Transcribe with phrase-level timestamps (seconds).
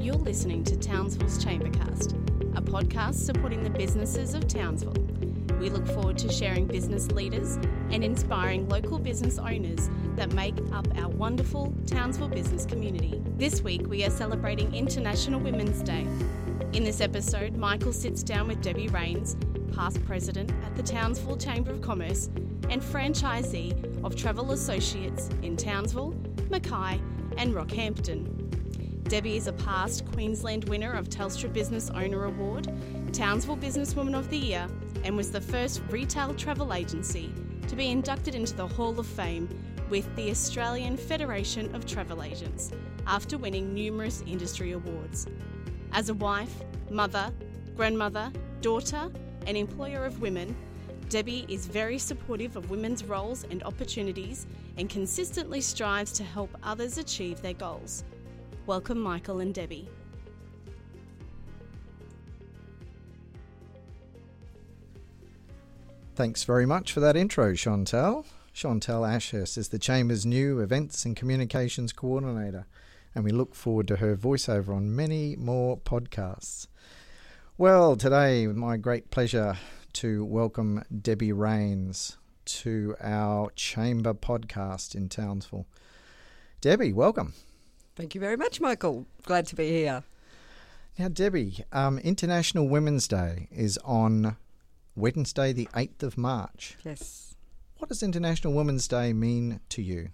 [0.00, 2.14] You're listening to Townsville's Chambercast,
[2.56, 4.96] a podcast supporting the businesses of Townsville.
[5.60, 7.56] We look forward to sharing business leaders
[7.90, 13.20] and inspiring local business owners that make up our wonderful Townsville business community.
[13.36, 16.06] This week, we are celebrating International Women's Day.
[16.72, 19.36] In this episode, Michael sits down with Debbie Rains,
[19.74, 22.30] past president at the Townsville Chamber of Commerce
[22.70, 26.14] and franchisee of Travel Associates in Townsville,
[26.48, 26.98] Mackay,
[27.36, 28.39] and Rockhampton.
[29.10, 32.72] Debbie is a past Queensland winner of Telstra Business Owner Award,
[33.12, 34.68] Townsville Businesswoman of the Year,
[35.02, 37.34] and was the first retail travel agency
[37.66, 39.48] to be inducted into the Hall of Fame
[39.88, 42.70] with the Australian Federation of Travel Agents
[43.08, 45.26] after winning numerous industry awards.
[45.90, 47.32] As a wife, mother,
[47.74, 48.30] grandmother,
[48.60, 49.10] daughter,
[49.44, 50.54] and employer of women,
[51.08, 56.96] Debbie is very supportive of women's roles and opportunities and consistently strives to help others
[56.96, 58.04] achieve their goals.
[58.70, 59.88] Welcome, Michael and Debbie.
[66.14, 68.26] Thanks very much for that intro, Chantel.
[68.54, 72.68] Chantel Ashurst is the Chamber's new Events and Communications Coordinator,
[73.12, 76.68] and we look forward to her voiceover on many more podcasts.
[77.58, 79.58] Well, today, my great pleasure
[79.94, 85.66] to welcome Debbie Rains to our Chamber podcast in Townsville.
[86.60, 87.32] Debbie, welcome.
[87.96, 89.06] Thank you very much, Michael.
[89.24, 90.04] Glad to be here.
[90.98, 94.36] Now, Debbie, um, International Women's Day is on
[94.94, 96.76] Wednesday, the 8th of March.
[96.84, 97.34] Yes.
[97.78, 100.10] What does International Women's Day mean to you?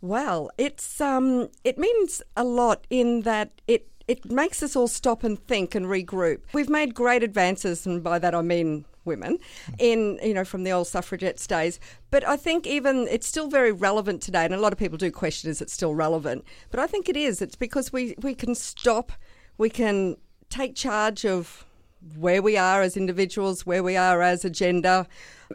[0.00, 5.24] Well, it's um, it means a lot in that it it makes us all stop
[5.24, 6.40] and think and regroup.
[6.52, 9.38] We've made great advances, and by that I mean women
[9.78, 11.80] in you know from the old suffragettes days.
[12.10, 15.10] But i think even it's still very relevant today and a lot of people do
[15.10, 16.44] question is it still relevant?
[16.70, 17.42] But i think it is.
[17.42, 19.12] It's because we we can stop
[19.58, 20.16] we can
[20.48, 21.64] take charge of
[22.16, 25.06] where we are as individuals, where we are as a gender,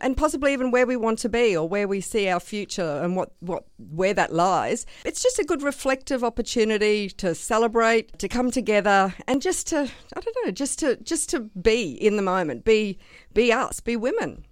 [0.02, 3.16] and possibly even where we want to be or where we see our future and
[3.16, 4.86] what, what where that lies.
[5.04, 10.20] It's just a good reflective opportunity to celebrate, to come together and just to I
[10.20, 13.00] don't know, just to just to be in the moment, be
[13.34, 14.46] be us, be women.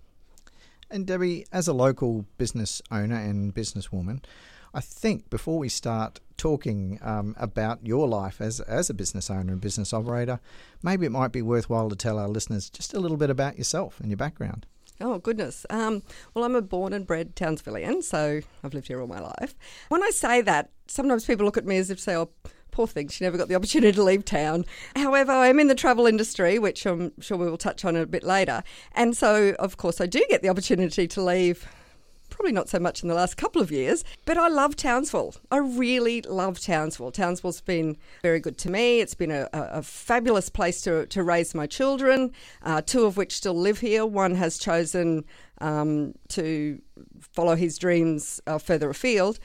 [0.89, 4.23] And Debbie, as a local business owner and businesswoman,
[4.75, 9.53] I think before we start talking um, about your life as, as a business owner
[9.53, 10.41] and business operator,
[10.83, 13.97] maybe it might be worthwhile to tell our listeners just a little bit about yourself
[14.01, 14.65] and your background.
[14.99, 15.65] Oh, goodness.
[15.69, 19.55] Um, well, I'm a born and bred Townsvillian, so I've lived here all my life.
[19.87, 22.29] When I say that, sometimes people look at me as if say, oh,
[22.71, 24.65] poor thing, she never got the opportunity to leave town.
[24.97, 28.23] However, I'm in the travel industry, which I'm sure we will touch on a bit
[28.23, 28.63] later.
[28.91, 31.65] And so, of course, I do get the opportunity to leave
[32.43, 35.33] probably not so much in the last couple of years, but I love Townsville.
[35.49, 37.09] I really love Townsville.
[37.09, 38.99] Townsville's been very good to me.
[38.99, 42.33] It's been a, a fabulous place to, to raise my children,
[42.63, 44.05] uh, two of which still live here.
[44.05, 45.23] One has chosen
[45.59, 46.81] um, to
[47.21, 49.39] follow his dreams uh, further afield.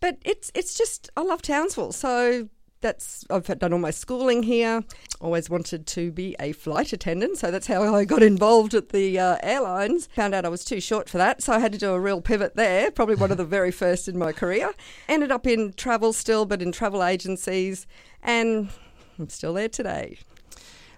[0.00, 1.92] But it's it's just I love Townsville.
[1.92, 2.50] So
[2.82, 4.82] that's I've done all my schooling here.
[5.20, 9.18] Always wanted to be a flight attendant, so that's how I got involved at the
[9.18, 10.08] uh, airlines.
[10.14, 12.20] Found out I was too short for that, so I had to do a real
[12.20, 12.90] pivot there.
[12.90, 14.72] Probably one of the very first in my career.
[15.08, 17.86] Ended up in travel still, but in travel agencies,
[18.22, 18.68] and
[19.18, 20.18] I'm still there today.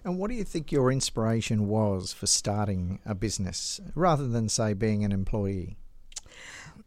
[0.05, 4.75] And what do you think your inspiration was for starting a business rather than, say,
[4.75, 5.79] being an employee?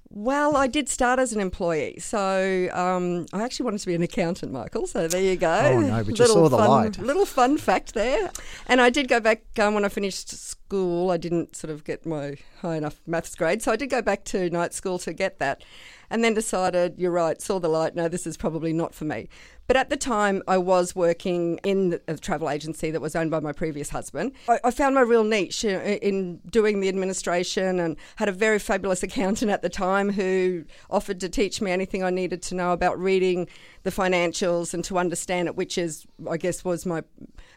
[0.09, 4.01] Well, I did start as an employee, so um, I actually wanted to be an
[4.01, 4.88] accountant, Michael.
[4.88, 5.47] So there you go.
[5.50, 6.97] Oh no, but you saw the fun, light.
[6.97, 8.31] Little fun fact there.
[8.67, 11.12] And I did go back um, when I finished school.
[11.12, 14.23] I didn't sort of get my high enough maths grade, so I did go back
[14.25, 15.63] to night school to get that,
[16.09, 17.95] and then decided, you're right, saw the light.
[17.95, 19.28] No, this is probably not for me.
[19.68, 23.41] But at the time, I was working in a travel agency that was owned by
[23.41, 24.31] my previous husband.
[24.47, 29.03] I, I, found my real niche in doing the administration and had a very fabulous
[29.07, 32.97] accountant at the time who offered to teach me anything I needed to know about
[32.97, 33.49] reading
[33.84, 37.03] the financials and to understand it, which is, I guess, was my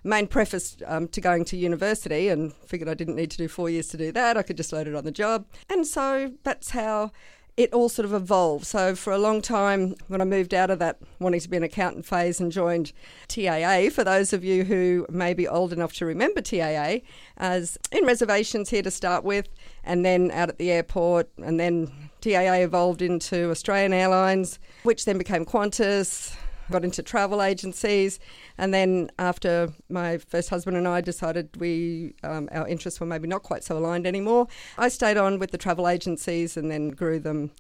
[0.03, 3.71] main preface um, to going to university and figured I didn't need to do four
[3.71, 4.37] years to do that.
[4.37, 5.47] I could just load it on the job.
[5.69, 7.13] And so that's how
[7.57, 8.67] it all sort of evolved.
[8.67, 11.63] So for a long time, when I moved out of that wanting to be an
[11.63, 12.93] accountant phase and joined
[13.29, 16.99] TAA, for those of you who may be old enough to remember TAA,
[17.37, 19.49] as in reservations here to start with,
[19.85, 25.19] and then out at the airport, and then TAA evolved into Australian Airlines, which then
[25.19, 26.35] became Qantas,
[26.71, 28.19] got into travel agencies,
[28.59, 33.29] and then after my first husband and I decided we um, our interests were maybe
[33.29, 34.47] not quite so aligned anymore,
[34.79, 37.51] I stayed on with the travel agencies and then grew them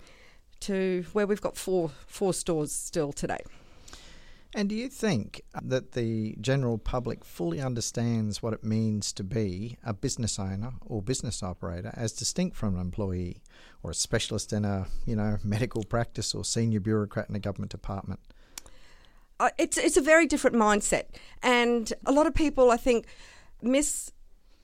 [0.61, 3.41] to where we've got four four stores still today.
[4.53, 9.79] And do you think that the general public fully understands what it means to be
[9.85, 13.43] a business owner or business operator as distinct from an employee
[13.85, 17.71] or a specialist in a, you know, medical practice or senior bureaucrat in a government
[17.71, 18.19] department?
[19.59, 21.05] It's it's a very different mindset,
[21.43, 23.07] and a lot of people, I think,
[23.63, 24.13] miss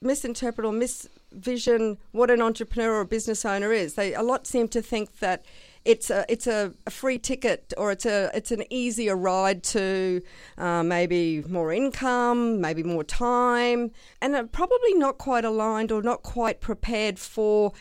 [0.02, 3.94] misinterpret or misvision what an entrepreneur or business owner is.
[3.94, 5.44] They a lot seem to think that
[5.84, 10.20] it's a it's a, a, free ticket or it's a it's an easier ride to
[10.58, 16.22] uh, maybe more income, maybe more time, and are probably not quite aligned or not
[16.22, 17.72] quite prepared for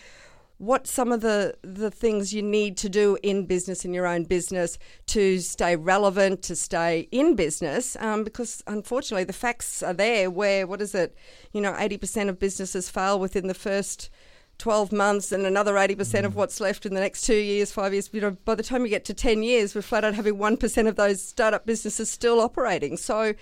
[0.57, 4.23] what some of the, the things you need to do in business, in your own
[4.23, 10.29] business, to stay relevant, to stay in business, um, because unfortunately the facts are there
[10.29, 11.15] where, what is it,
[11.51, 14.09] you know, 80% of businesses fail within the first
[14.57, 16.23] 12 months and another 80% mm.
[16.25, 18.09] of what's left in the next two years, five years.
[18.13, 20.87] You know, by the time you get to 10 years, we're flat out having 1%
[20.87, 22.95] of those startup businesses still operating.
[22.95, 23.33] So,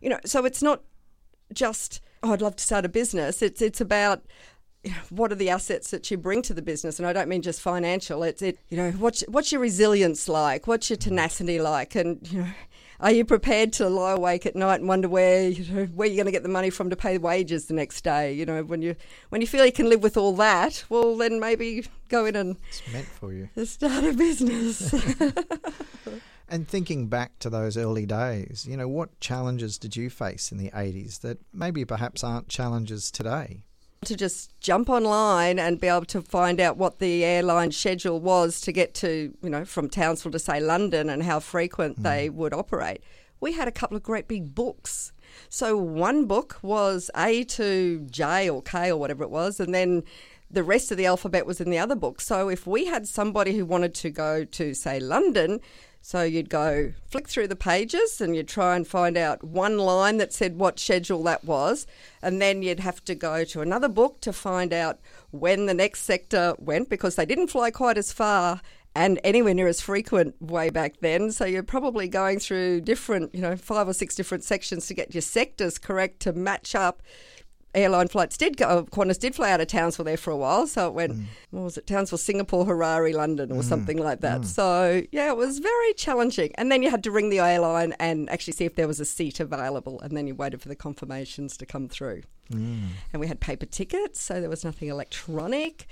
[0.00, 0.82] you know, so it's not
[1.52, 3.42] just, oh, I'd love to start a business.
[3.42, 4.24] It's, it's about,
[5.10, 6.98] what are the assets that you bring to the business?
[6.98, 8.22] And I don't mean just financial.
[8.22, 10.66] It's it, you know, what's what's your resilience like?
[10.66, 11.94] What's your tenacity like?
[11.94, 12.48] And you know,
[13.00, 16.16] are you prepared to lie awake at night and wonder where you know where you're
[16.16, 18.32] going to get the money from to pay wages the next day?
[18.32, 18.96] You know, when you
[19.30, 22.56] when you feel you can live with all that, well, then maybe go in and
[22.68, 24.94] it's meant for you start a business.
[26.48, 30.58] And thinking back to those early days, you know, what challenges did you face in
[30.58, 33.64] the 80s that maybe perhaps aren't challenges today?
[34.04, 38.60] To just jump online and be able to find out what the airline schedule was
[38.60, 42.02] to get to, you know, from Townsville to say London and how frequent mm.
[42.02, 43.02] they would operate.
[43.40, 45.12] We had a couple of great big books.
[45.48, 50.04] So one book was A to J or K or whatever it was, and then
[50.50, 52.20] the rest of the alphabet was in the other book.
[52.20, 55.60] So if we had somebody who wanted to go to, say, London,
[56.06, 60.18] so you'd go flick through the pages and you'd try and find out one line
[60.18, 61.84] that said what schedule that was,
[62.22, 65.00] and then you'd have to go to another book to find out
[65.32, 68.60] when the next sector went because they didn't fly quite as far
[68.94, 71.32] and anywhere near as frequent way back then.
[71.32, 75.12] So you're probably going through different, you know, five or six different sections to get
[75.12, 77.02] your sectors correct to match up
[77.76, 80.66] airline flights did go, Qantas did fly out of Townsville there for a while.
[80.66, 81.24] So it went, mm.
[81.50, 83.64] what was it, Townsville, Singapore, Harare, London, or mm.
[83.64, 84.40] something like that.
[84.40, 84.44] Mm.
[84.46, 86.52] So yeah, it was very challenging.
[86.56, 89.04] And then you had to ring the airline and actually see if there was a
[89.04, 90.00] seat available.
[90.00, 92.22] And then you waited for the confirmations to come through.
[92.50, 92.88] Mm.
[93.12, 95.86] And we had paper tickets, so there was nothing electronic.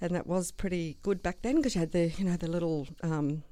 [0.00, 2.88] And that was pretty good back then because you had the, you know, the little
[3.02, 3.44] um,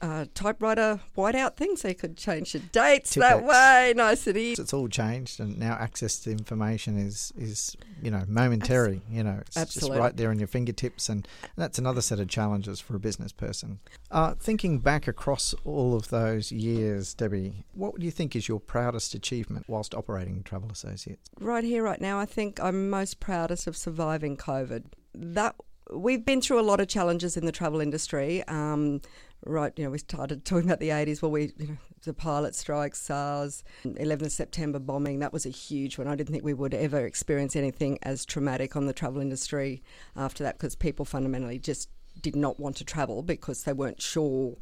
[0.00, 3.92] uh, typewriter whiteout thing so you could change your dates that way.
[3.96, 4.60] Nice and easy.
[4.60, 9.02] It's all changed, and now access to information is is you know momentary.
[9.08, 9.96] you know, it's Absolutely.
[9.96, 11.26] just right there on your fingertips, and
[11.56, 13.78] that's another set of challenges for a business person.
[14.10, 18.60] Uh, thinking back across all of those years, Debbie, what do you think is your
[18.60, 21.30] proudest achievement whilst operating Travel Associates?
[21.40, 24.84] Right here, right now, I think I'm most proudest of surviving COVID.
[25.14, 25.56] That
[25.92, 28.44] we've been through a lot of challenges in the travel industry.
[28.48, 29.00] Um,
[29.44, 31.22] right, you know, we started talking about the 80s.
[31.22, 35.98] Well, we, you know, the pilot strikes, SARS, 11th September bombing, that was a huge
[35.98, 36.06] one.
[36.06, 39.82] I didn't think we would ever experience anything as traumatic on the travel industry
[40.16, 41.88] after that because people fundamentally just
[42.20, 44.56] did not want to travel because they weren't sure.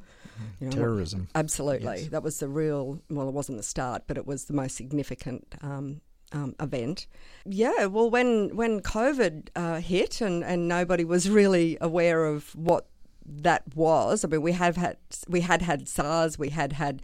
[0.61, 1.29] You know, Terrorism.
[1.35, 2.03] Absolutely.
[2.03, 2.09] Yes.
[2.09, 5.55] That was the real, well, it wasn't the start, but it was the most significant
[5.63, 6.01] um,
[6.33, 7.07] um, event.
[7.45, 12.87] Yeah, well, when when COVID uh, hit and, and nobody was really aware of what
[13.29, 14.25] that was.
[14.25, 14.97] I mean, we have had
[15.29, 17.03] we had had SARS, we had had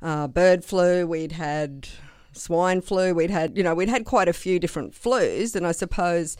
[0.00, 1.88] uh, bird flu, we'd had
[2.32, 5.72] swine flu, we'd had you know we'd had quite a few different flus, and I
[5.72, 6.36] suppose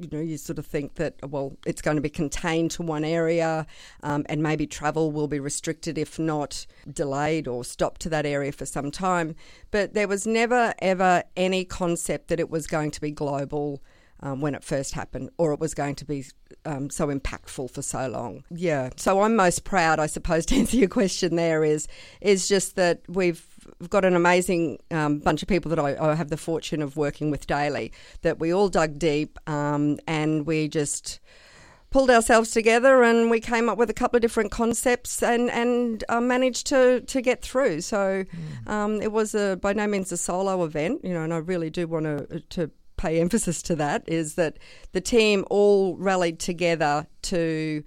[0.00, 3.04] you know, you sort of think that, well, it's going to be contained to one
[3.04, 3.66] area
[4.02, 8.52] um, and maybe travel will be restricted, if not delayed or stopped to that area
[8.52, 9.34] for some time.
[9.70, 13.82] But there was never, ever any concept that it was going to be global
[14.20, 16.24] um, when it first happened, or it was going to be
[16.64, 18.44] um, so impactful for so long.
[18.50, 18.90] Yeah.
[18.96, 21.36] So I'm most proud, I suppose, to answer your question.
[21.36, 21.88] There is
[22.20, 23.44] is just that we've
[23.88, 27.30] got an amazing um, bunch of people that I, I, have the fortune of working
[27.30, 27.92] with daily.
[28.22, 31.20] That we all dug deep um, and we just
[31.90, 36.04] pulled ourselves together and we came up with a couple of different concepts and and
[36.08, 37.80] uh, managed to to get through.
[37.80, 38.70] So mm.
[38.70, 41.70] um, it was a by no means a solo event, you know, and I really
[41.70, 44.58] do want to to pay emphasis to that is that
[44.92, 47.82] the team all rallied together to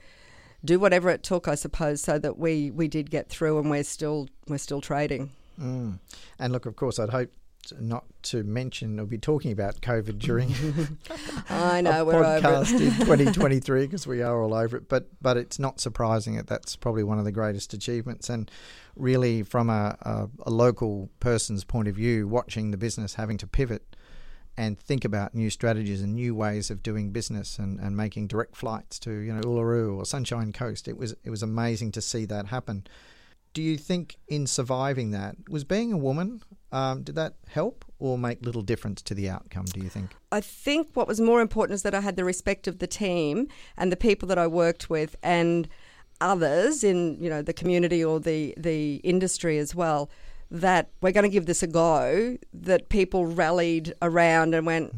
[0.66, 3.84] do whatever it took, I suppose, so that we, we did get through and we're
[3.84, 5.32] still we're still trading.
[5.60, 6.00] Mm.
[6.40, 7.32] And look, of course, I'd hope
[7.80, 10.52] not to mention or be talking about COVID during
[11.50, 14.90] I know we're over podcast in 2023 because we are all over it.
[14.90, 18.30] But but it's not surprising that that's probably one of the greatest achievements.
[18.30, 18.50] And
[18.96, 23.48] really, from a, a, a local person's point of view, watching the business having to
[23.48, 23.96] pivot
[24.58, 28.56] and think about new strategies and new ways of doing business and, and making direct
[28.56, 30.88] flights to you know Uluru or Sunshine Coast.
[30.88, 32.86] It was it was amazing to see that happen.
[33.54, 36.42] Do you think in surviving that was being a woman?
[36.72, 39.66] Um, did that help or make little difference to the outcome?
[39.66, 40.12] Do you think?
[40.32, 43.50] I think what was more important is that I had the respect of the team
[43.76, 45.68] and the people that I worked with and
[46.22, 50.10] others in you know the community or the the industry as well
[50.52, 54.94] that we're going to give this a go that people rallied around and went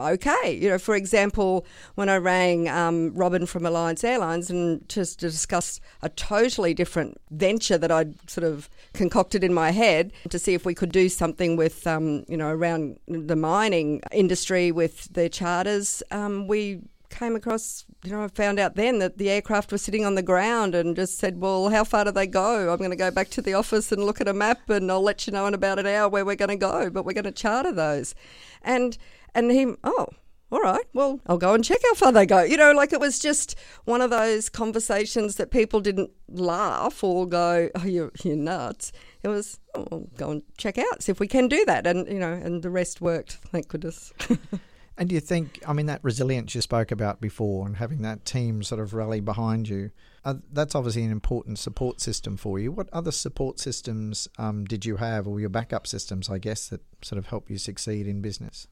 [0.00, 0.58] okay.
[0.60, 5.30] You know for example when I rang um, Robin from Alliance Airlines and just to
[5.30, 10.54] discuss a totally different venture that I'd sort of concocted in my head to see
[10.54, 15.28] if we could do something with um, you know around the mining industry with their
[15.28, 16.80] charters um, we
[17.16, 20.22] came across, you know, I found out then that the aircraft were sitting on the
[20.22, 22.70] ground and just said, well, how far do they go?
[22.70, 25.02] I'm going to go back to the office and look at a map and I'll
[25.02, 27.24] let you know in about an hour where we're going to go, but we're going
[27.24, 28.14] to charter those.
[28.62, 28.96] And,
[29.34, 30.08] and he, oh,
[30.52, 32.42] all right, well, I'll go and check how far they go.
[32.42, 37.26] You know, like it was just one of those conversations that people didn't laugh or
[37.26, 38.92] go, oh, you're, you're nuts.
[39.22, 41.86] It was, oh, I'll go and check out, see if we can do that.
[41.86, 44.12] And, you know, and the rest worked, thank goodness.
[44.98, 48.24] And do you think, I mean, that resilience you spoke about before and having that
[48.24, 49.90] team sort of rally behind you,
[50.24, 52.72] uh, that's obviously an important support system for you.
[52.72, 56.80] What other support systems um, did you have, or your backup systems, I guess, that
[57.02, 58.68] sort of help you succeed in business?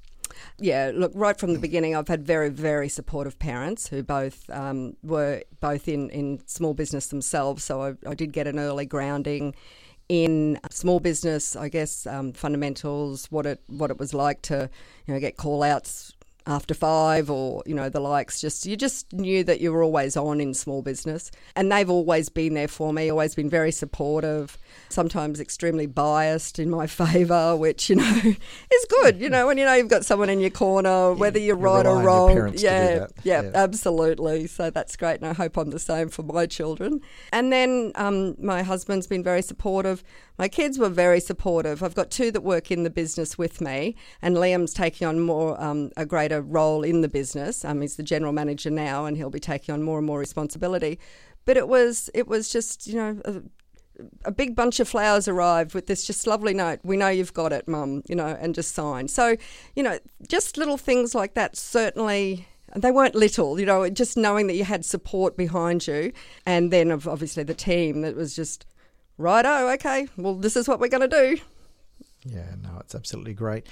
[0.59, 4.97] Yeah, look, right from the beginning, I've had very, very supportive parents who both um,
[5.02, 7.62] were both in, in small business themselves.
[7.62, 9.54] So I, I did get an early grounding
[10.09, 14.69] in small business, I guess, um, fundamentals, what it what it was like to,
[15.07, 16.13] you know, get call outs
[16.46, 20.14] after five or you know the likes just you just knew that you were always
[20.16, 21.30] on in small business.
[21.56, 24.58] And they've always been there for me always been very supportive
[24.90, 29.64] sometimes extremely biased in my favor which you know is good you know when you
[29.64, 32.06] know you've got someone in your corner whether you're You right or rely on your
[32.06, 32.34] wrong.
[32.34, 33.50] parents to do yeah, yeah Yeah.
[33.54, 34.46] absolutely.
[34.46, 37.00] So that's great and i hope i'm the same for my children.
[37.32, 40.04] And then um, my husband's been very supportive
[40.38, 43.94] my kids were very supportive i've got two that work in the business with me
[44.22, 48.02] and liam's taking on more um, a greater role in the business um, he's the
[48.02, 50.98] general manager now and he'll be taking on more and more responsibility
[51.44, 53.42] but it was it was just you know a,
[54.24, 56.80] a big bunch of flowers arrived with this just lovely note.
[56.82, 59.08] We know you've got it, mum, you know, and just sign.
[59.08, 59.36] So,
[59.76, 59.98] you know,
[60.28, 62.48] just little things like that certainly.
[62.76, 66.12] They weren't little, you know, just knowing that you had support behind you.
[66.44, 68.66] And then, obviously, the team that was just,
[69.18, 71.38] right, oh, okay, well, this is what we're going to do.
[72.25, 73.66] Yeah, no, it's absolutely great.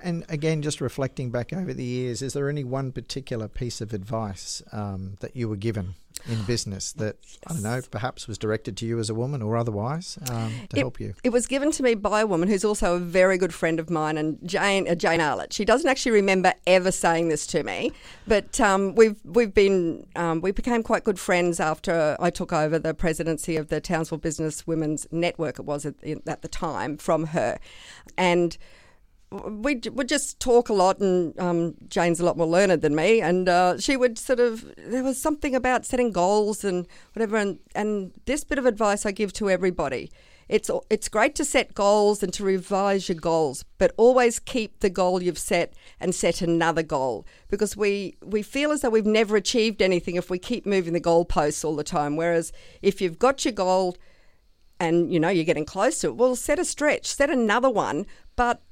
[0.00, 3.92] And again, just reflecting back over the years, is there any one particular piece of
[3.94, 5.94] advice um, that you were given
[6.28, 9.56] in business that, I don't know, perhaps was directed to you as a woman or
[9.56, 11.14] otherwise um, to It- help you?
[11.22, 13.90] It was given to me by a woman who's also a very good friend of
[13.90, 15.52] mine, and Jane uh, Jane Arlett.
[15.52, 17.92] She doesn't actually remember ever saying this to me,
[18.26, 22.78] but um, we've we've been um, we became quite good friends after I took over
[22.78, 25.58] the presidency of the Townsville Business Women's Network.
[25.58, 25.94] It was at,
[26.26, 27.58] at the time from her,
[28.18, 28.56] and
[29.30, 33.20] we would just talk a lot, and um, Jane's a lot more learned than me,
[33.20, 37.58] and uh, she would sort of there was something about setting goals and whatever, and
[37.74, 40.10] and this bit of advice I give to everybody.
[40.48, 44.90] It's it's great to set goals and to revise your goals, but always keep the
[44.90, 49.34] goal you've set and set another goal because we we feel as though we've never
[49.34, 52.14] achieved anything if we keep moving the goalposts all the time.
[52.14, 53.96] Whereas if you've got your goal
[54.78, 58.06] and you know you're getting close to it, well, set a stretch, set another one,
[58.36, 58.62] but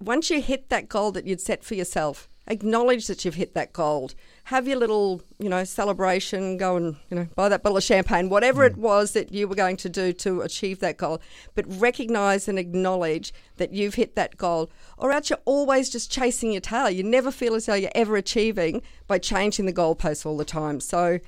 [0.00, 3.72] once you hit that goal that you'd set for yourself, acknowledge that you've hit that
[3.72, 4.10] goal.
[4.44, 6.56] Have your little, you know, celebration.
[6.56, 8.78] Go and you know buy that bottle of champagne, whatever it mm.
[8.78, 11.20] was that you were going to do to achieve that goal.
[11.54, 16.52] But recognise and acknowledge that you've hit that goal, or else you're always just chasing
[16.52, 16.90] your tail.
[16.90, 20.80] You never feel as though you're ever achieving by changing the goalposts all the time.
[20.80, 21.20] So,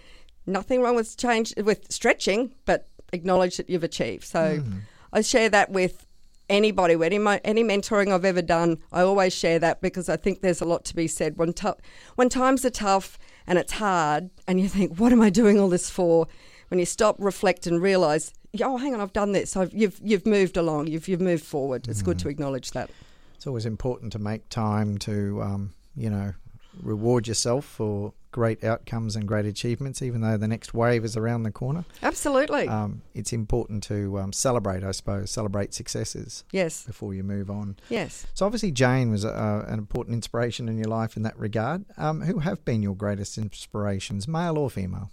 [0.47, 4.25] nothing wrong with change with stretching, but acknowledge that you've achieved.
[4.25, 4.81] So, mm.
[5.13, 6.07] I share that with
[6.49, 10.61] anybody, any any mentoring I've ever done, I always share that because I think there's
[10.61, 11.37] a lot to be said.
[11.39, 11.75] When tou-
[12.17, 15.69] when times are tough and it's hard, and you think, "What am I doing all
[15.69, 16.27] this for?"
[16.69, 19.57] When you stop, reflect, and realise, "Oh, hang on, I've done this.
[19.57, 20.87] I've, you've you've moved along.
[20.87, 22.91] You've you've moved forward." It's good to acknowledge that.
[23.35, 26.33] It's always important to make time to, um, you know,
[26.81, 31.43] reward yourself for great outcomes and great achievements, even though the next wave is around
[31.43, 31.85] the corner.
[32.03, 32.67] Absolutely.
[32.67, 36.85] Um, it's important to um, celebrate, I suppose, celebrate successes yes.
[36.85, 37.77] before you move on.
[37.91, 38.27] Yes.
[38.35, 41.85] So obviously, Jane was uh, an important inspiration in your life in that regard.
[41.97, 45.11] Um, who have been your greatest inspirations, male or female?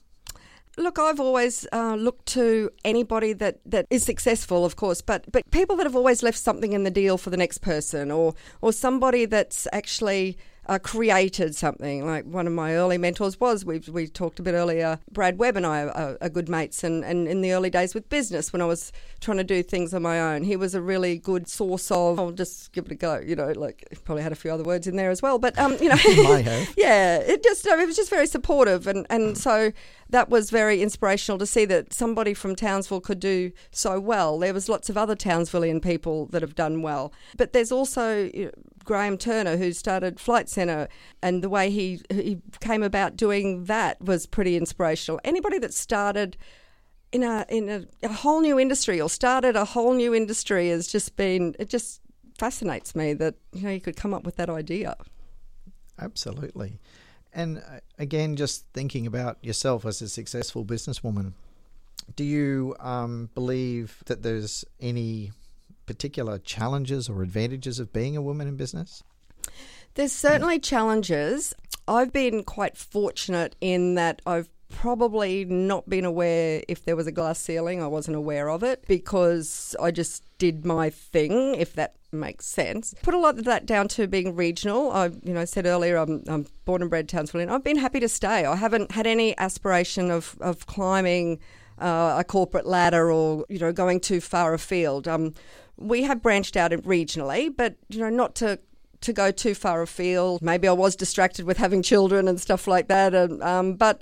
[0.78, 5.44] Look, I've always uh, looked to anybody that, that is successful, of course, but but
[5.52, 8.72] people that have always left something in the deal for the next person, or or
[8.72, 10.38] somebody that's actually
[10.70, 12.06] uh, created something.
[12.06, 15.58] Like one of my early mentors was, we we talked a bit earlier, Brad Webb
[15.58, 16.84] and I are, are, good mates.
[16.84, 19.96] And, and in the early days with business, when I was trying to do things
[19.96, 22.96] on my own, he was a really good source of, I'll just give it a
[22.96, 25.40] go, you know, like probably had a few other words in there as well.
[25.40, 25.96] But, um, you know,
[26.78, 28.86] yeah, it just, it was just very supportive.
[28.86, 29.72] And, and so
[30.12, 34.38] that was very inspirational to see that somebody from Townsville could do so well.
[34.38, 37.12] There was lots of other Townsvillian people that have done well.
[37.38, 38.30] But there's also
[38.84, 40.88] Graham Turner, who started Flight Centre,
[41.22, 45.20] and the way he he came about doing that was pretty inspirational.
[45.24, 46.38] Anybody that started
[47.12, 50.88] in a in a, a whole new industry or started a whole new industry has
[50.88, 52.02] just been it just
[52.38, 54.96] fascinates me that you know you could come up with that idea.
[56.00, 56.80] Absolutely.
[57.34, 61.34] And uh, again, just thinking about yourself as a successful businesswoman,
[62.16, 65.32] do you um, believe that there's any
[65.90, 69.04] particular challenges or advantages of being a woman in business?
[69.96, 71.56] There's certainly challenges.
[71.88, 77.12] I've been quite fortunate in that I've probably not been aware if there was a
[77.12, 77.82] glass ceiling.
[77.82, 82.94] I wasn't aware of it because I just did my thing, if that makes sense.
[83.02, 84.92] Put a lot of that down to being regional.
[84.92, 88.00] I, you know, said earlier I'm, I'm born and bred Townsville, and I've been happy
[88.00, 88.46] to stay.
[88.46, 91.40] I haven't had any aspiration of of climbing
[91.80, 95.08] uh, a corporate ladder or you know going too far afield.
[95.08, 95.34] Um,
[95.80, 98.60] we have branched out regionally, but you know, not to
[99.02, 100.42] to go too far afield.
[100.42, 103.14] Maybe I was distracted with having children and stuff like that.
[103.14, 104.02] And, um, but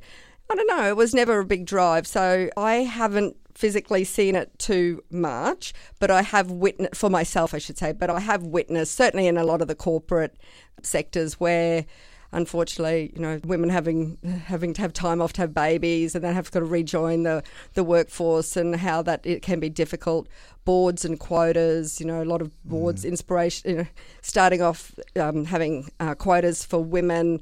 [0.50, 0.88] I don't know.
[0.88, 6.12] It was never a big drive, so I haven't physically seen it too much, but
[6.12, 7.91] I have witnessed for myself, I should say.
[7.91, 10.36] But I have witnessed certainly in a lot of the corporate
[10.81, 11.86] sectors where
[12.38, 16.36] unfortunately, you know, women having having to have time off to have babies and then
[16.36, 20.27] have to rejoin the, the workforce and how that it can be difficult.
[20.63, 23.10] Boards and quotas, you know, a lot of boards mm.
[23.10, 23.88] inspiration, you know,
[24.21, 27.41] starting off um, having uh, quotas for women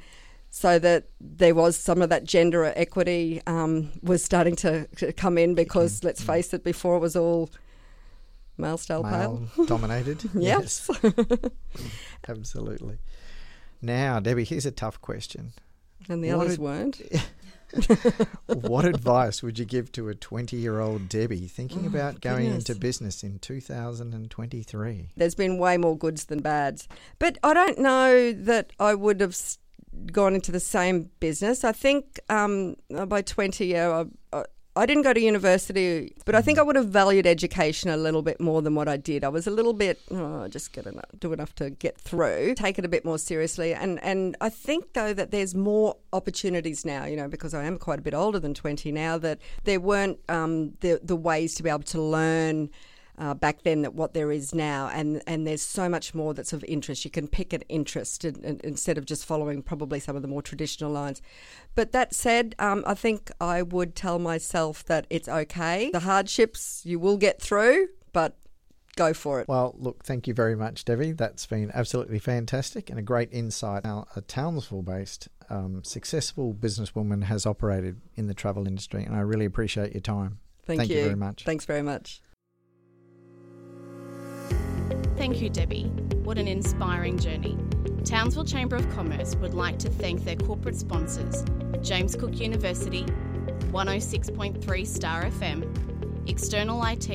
[0.49, 5.37] so that there was some of that gender equity um, was starting to, to, come
[5.37, 6.05] in because mm.
[6.05, 6.27] let's mm.
[6.27, 7.49] face it, before it was all
[8.57, 10.29] male style male pale dominated.
[10.33, 10.89] yes,
[12.29, 12.99] absolutely.
[13.81, 15.53] Now, Debbie, here's a tough question.
[16.09, 17.01] And the what others ad- weren't.
[18.47, 22.45] what advice would you give to a 20 year old Debbie thinking oh, about going
[22.45, 22.69] goodness.
[22.69, 25.09] into business in 2023?
[25.17, 26.87] There's been way more goods than bads.
[27.19, 29.37] But I don't know that I would have
[30.11, 31.63] gone into the same business.
[31.63, 32.75] I think um,
[33.07, 34.43] by 20, yeah, I,
[34.77, 38.21] I didn't go to university, but I think I would have valued education a little
[38.21, 39.23] bit more than what I did.
[39.23, 42.77] I was a little bit, oh, just get enough, do enough to get through, take
[42.77, 43.73] it a bit more seriously.
[43.73, 47.77] And, and I think, though, that there's more opportunities now, you know, because I am
[47.77, 51.63] quite a bit older than 20 now, that there weren't um, the, the ways to
[51.63, 52.69] be able to learn
[53.17, 56.53] uh, back then that what there is now, and and there's so much more that's
[56.53, 57.05] of interest.
[57.05, 60.27] You can pick an interest in, in, instead of just following probably some of the
[60.27, 61.21] more traditional lines.
[61.75, 65.89] But that said, um, I think I would tell myself that it's okay.
[65.91, 68.37] The hardships you will get through, but
[68.95, 69.47] go for it.
[69.47, 71.11] Well, look, thank you very much, Debbie.
[71.11, 73.83] That's been absolutely fantastic and a great insight.
[73.83, 79.19] Now, a Townsville based um, successful businesswoman has operated in the travel industry, and I
[79.19, 80.39] really appreciate your time.
[80.65, 80.97] Thank, thank you.
[80.97, 81.43] you very much.
[81.43, 82.21] Thanks very much.
[85.17, 85.85] Thank you, Debbie.
[86.23, 87.57] What an inspiring journey.
[88.03, 91.43] Townsville Chamber of Commerce would like to thank their corporate sponsors
[91.81, 93.05] James Cook University,
[93.71, 97.09] 106.3 Star FM, External IT,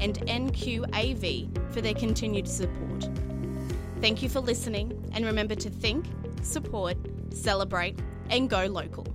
[0.00, 3.08] and NQAV for their continued support.
[4.00, 6.06] Thank you for listening, and remember to think,
[6.42, 6.96] support,
[7.30, 7.98] celebrate,
[8.30, 9.06] and go local.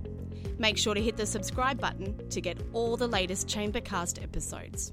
[0.58, 4.92] Make sure to hit the subscribe button to get all the latest Chambercast episodes.